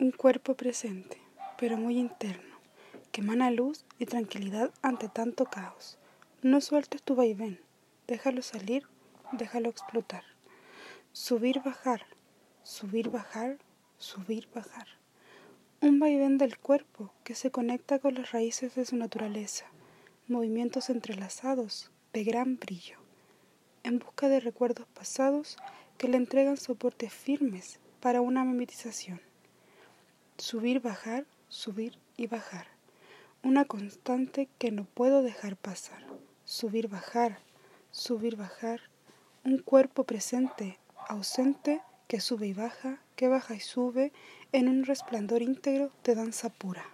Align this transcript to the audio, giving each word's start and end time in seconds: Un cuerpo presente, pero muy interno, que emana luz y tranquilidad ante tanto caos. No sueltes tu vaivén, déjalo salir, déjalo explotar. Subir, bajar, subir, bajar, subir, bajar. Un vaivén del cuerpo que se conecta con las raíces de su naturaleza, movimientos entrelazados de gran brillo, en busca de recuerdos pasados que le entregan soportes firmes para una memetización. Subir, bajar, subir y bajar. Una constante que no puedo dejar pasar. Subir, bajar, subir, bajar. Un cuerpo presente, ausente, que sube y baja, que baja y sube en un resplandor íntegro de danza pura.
Un 0.00 0.12
cuerpo 0.12 0.54
presente, 0.54 1.20
pero 1.58 1.76
muy 1.76 1.98
interno, 1.98 2.56
que 3.10 3.20
emana 3.20 3.50
luz 3.50 3.84
y 3.98 4.06
tranquilidad 4.06 4.70
ante 4.80 5.08
tanto 5.08 5.46
caos. 5.46 5.98
No 6.40 6.60
sueltes 6.60 7.02
tu 7.02 7.16
vaivén, 7.16 7.60
déjalo 8.06 8.42
salir, 8.42 8.86
déjalo 9.32 9.68
explotar. 9.68 10.22
Subir, 11.10 11.60
bajar, 11.64 12.06
subir, 12.62 13.10
bajar, 13.10 13.58
subir, 13.96 14.48
bajar. 14.54 14.86
Un 15.80 15.98
vaivén 15.98 16.38
del 16.38 16.58
cuerpo 16.58 17.12
que 17.24 17.34
se 17.34 17.50
conecta 17.50 17.98
con 17.98 18.14
las 18.14 18.30
raíces 18.30 18.76
de 18.76 18.86
su 18.86 18.94
naturaleza, 18.94 19.66
movimientos 20.28 20.90
entrelazados 20.90 21.90
de 22.12 22.22
gran 22.22 22.56
brillo, 22.60 22.98
en 23.82 23.98
busca 23.98 24.28
de 24.28 24.38
recuerdos 24.38 24.86
pasados 24.94 25.56
que 25.96 26.06
le 26.06 26.18
entregan 26.18 26.56
soportes 26.56 27.12
firmes 27.12 27.80
para 27.98 28.20
una 28.20 28.44
memetización. 28.44 29.27
Subir, 30.38 30.80
bajar, 30.80 31.26
subir 31.48 31.98
y 32.16 32.28
bajar. 32.28 32.68
Una 33.42 33.64
constante 33.64 34.48
que 34.58 34.70
no 34.70 34.84
puedo 34.84 35.22
dejar 35.22 35.56
pasar. 35.56 36.04
Subir, 36.44 36.86
bajar, 36.86 37.40
subir, 37.90 38.36
bajar. 38.36 38.80
Un 39.44 39.58
cuerpo 39.58 40.04
presente, 40.04 40.78
ausente, 41.08 41.82
que 42.06 42.20
sube 42.20 42.46
y 42.46 42.54
baja, 42.54 43.02
que 43.16 43.26
baja 43.26 43.56
y 43.56 43.60
sube 43.60 44.12
en 44.52 44.68
un 44.68 44.84
resplandor 44.84 45.42
íntegro 45.42 45.90
de 46.04 46.14
danza 46.14 46.50
pura. 46.50 46.84